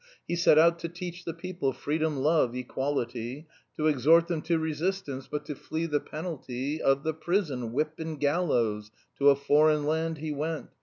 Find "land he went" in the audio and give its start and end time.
9.85-10.69